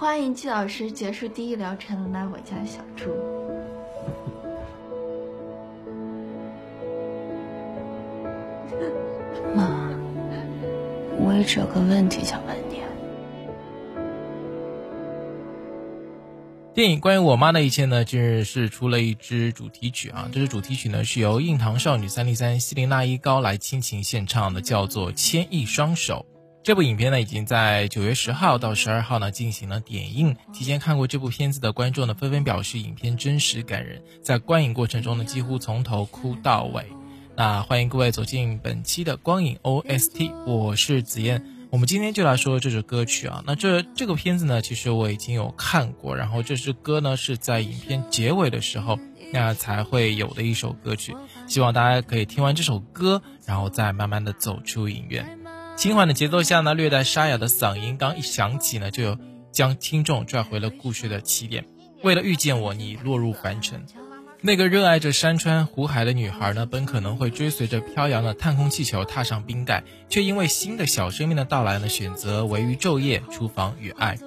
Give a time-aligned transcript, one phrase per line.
[0.00, 3.10] 欢迎季老师结束第一疗程来我家小住。
[9.54, 9.90] 妈，
[11.18, 12.80] 我一直有个问题想问你。
[16.72, 20.30] 电影关于我妈的一切呢，近日是出了一支主题曲啊。
[20.32, 26.24] 这支主题曲呢是由硬糖少女三丽三西林娜依高来倾情献唱的，叫做《牵一双手》。
[26.62, 30.36] 这部影片呢已经在九月十号到十二号呢进行了点映。
[30.52, 36.84] 提前看过这部片子的观众呢纷纷表示影片真实感人，在观影过程中呢几乎从头哭到尾。
[37.34, 41.42] 那欢迎各位走进本期的光影 OST，我是紫燕。
[41.70, 43.42] 我们今天就来说这首歌曲啊。
[43.46, 48.98] 那这这个片子呢，其实我已经有看过，然后这支歌呢是在影片结尾的时候
[49.32, 51.16] 那才会有的一首歌曲。
[51.46, 55.39] 希望大家可以听完这首歌，然后再慢慢的走出影院。
[55.80, 59.16] 轻缓的节奏下呢，略带沙哑的嗓音刚一响起呢，就
[59.50, 61.64] 将听众拽回了故事的起点。
[62.02, 63.86] 为了遇见我，你落入凡尘。
[64.42, 74.18] 那个热爱着山川湖海的女孩呢，本可能会追随着飘扬的太空气球踏上冰盖，却因为新的小生命的到来呢，选择围于昼夜，厨房与爱。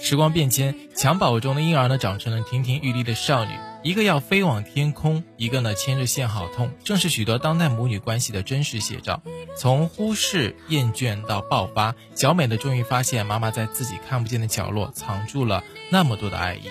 [0.00, 3.52] 时光变迁，襁褓中的婴儿呢，长成了亭亭玉立的少女，
[3.84, 9.22] 一个要飞往天空，一个呢牵着线好痛，正是许多当代母女关系的真实写照。
[9.56, 16.62] 从忽视、厌倦到爆发，小美呢，终于发现妈妈在自己看不见的角落藏住了那么多的爱意。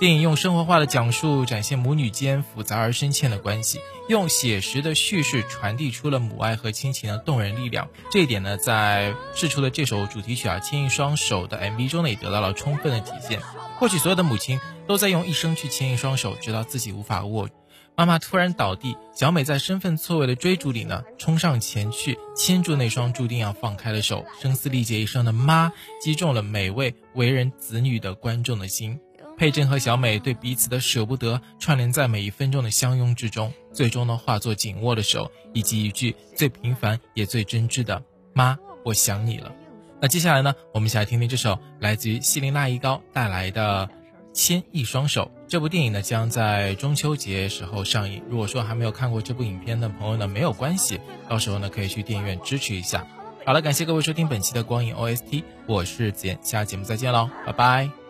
[0.00, 7.88] 电影用生活化的讲述展现母女间复杂而深切的关系，用写实的叙事传递出了母爱和亲情的动人力量。
[8.10, 13.40] 这一点呢，在释出的这首主题曲啊《牵一双手》的 MV 中呢，也得到了充分的体现。
[13.78, 17.48] 或许所有的母亲都在用一生去牵一双手，直到自己无法握。
[17.96, 24.26] 妈妈突然倒地，小美在身份错位的追逐里呢，冲上前去牵住那双注定要放开的手。
[24.42, 25.72] 声嘶力竭一声的“妈”，
[26.02, 28.98] 击中了每位为人子女的观众的心。
[29.36, 38.02] 佩珍和小美对彼此的舍不得串联在每一分钟的相拥之中，最终呢化作紧握的手，以及一句最平凡也最真挚的
[38.32, 39.52] “妈，我想你了”。
[40.00, 43.86] 那接下来呢，我们一起来听听这首来自于希林娜依高带来的
[44.32, 45.30] 《牵一双手》。
[45.48, 48.22] 这部电影呢将在中秋节时候上映。
[48.28, 53.06] 如果说还没有看过这部影片的朋友呢，没有关系，到时候呢可以去电影院支持一下。
[53.46, 58.03] 好了，感谢各位收听本期的光影 OST，我是子言，下节目再见喽，拜拜。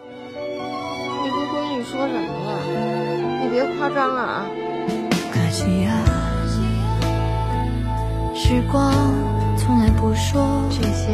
[3.55, 4.45] 别夸张了啊！
[5.33, 5.95] 可惜啊，
[8.35, 8.93] 时光
[9.57, 11.07] 从来不说这些，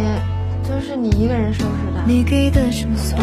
[0.67, 2.03] 都是你一个人收拾的。
[2.07, 3.19] 你给的绳索，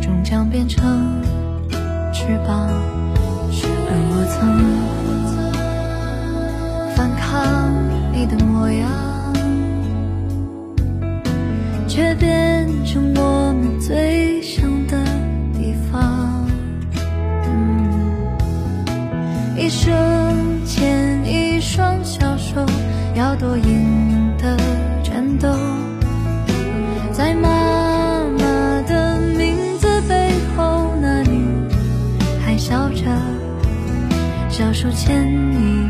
[0.00, 1.22] 终将变成
[2.12, 2.68] 翅膀，
[3.88, 4.42] 而我曾
[6.96, 7.72] 反抗
[8.12, 8.90] 你的模样，
[11.86, 14.21] 却变成我们最
[19.56, 22.64] 一生牵一双小手，
[23.14, 24.56] 要多赢的
[25.02, 25.48] 战斗。
[27.12, 31.30] 在妈妈的名字背后，那里
[32.44, 33.04] 还笑着，
[34.48, 35.81] 小手牵你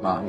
[0.00, 0.22] 妈。